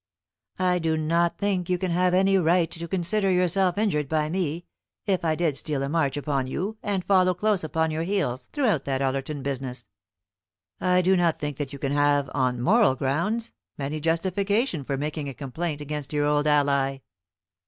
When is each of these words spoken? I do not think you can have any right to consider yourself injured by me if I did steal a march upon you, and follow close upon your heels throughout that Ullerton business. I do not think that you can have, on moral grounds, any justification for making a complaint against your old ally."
I 0.57 0.79
do 0.79 0.97
not 0.97 1.37
think 1.37 1.69
you 1.69 1.77
can 1.77 1.91
have 1.91 2.15
any 2.15 2.35
right 2.35 2.71
to 2.71 2.87
consider 2.87 3.29
yourself 3.29 3.77
injured 3.77 4.09
by 4.09 4.29
me 4.31 4.65
if 5.05 5.23
I 5.23 5.35
did 5.35 5.55
steal 5.57 5.83
a 5.83 5.89
march 5.89 6.17
upon 6.17 6.47
you, 6.47 6.79
and 6.81 7.05
follow 7.05 7.35
close 7.35 7.63
upon 7.63 7.91
your 7.91 8.01
heels 8.01 8.47
throughout 8.47 8.85
that 8.85 9.03
Ullerton 9.03 9.43
business. 9.43 9.89
I 10.79 11.03
do 11.03 11.15
not 11.15 11.37
think 11.39 11.57
that 11.57 11.71
you 11.71 11.77
can 11.77 11.91
have, 11.91 12.31
on 12.33 12.59
moral 12.59 12.95
grounds, 12.95 13.51
any 13.77 13.99
justification 13.99 14.83
for 14.83 14.97
making 14.97 15.29
a 15.29 15.35
complaint 15.35 15.81
against 15.81 16.13
your 16.13 16.25
old 16.25 16.47
ally." 16.47 17.01